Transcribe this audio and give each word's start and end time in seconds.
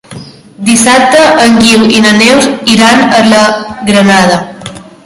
Dissabte 0.69 1.19
en 1.43 1.59
Guiu 1.65 1.85
i 1.99 2.01
na 2.07 2.15
Neus 2.23 2.49
iran 2.79 3.07
a 3.21 3.25
la 3.35 3.45
Granada. 3.93 4.43